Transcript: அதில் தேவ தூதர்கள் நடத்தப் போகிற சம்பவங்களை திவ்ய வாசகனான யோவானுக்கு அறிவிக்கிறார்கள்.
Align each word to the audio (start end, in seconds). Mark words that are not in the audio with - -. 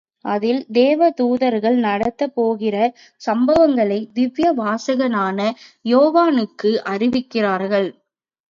அதில் 0.25 0.61
தேவ 0.71 1.09
தூதர்கள் 1.11 1.77
நடத்தப் 1.79 2.33
போகிற 2.35 2.75
சம்பவங்களை 3.21 3.99
திவ்ய 4.13 4.47
வாசகனான 4.53 5.39
யோவானுக்கு 5.85 6.71
அறிவிக்கிறார்கள். 6.89 7.89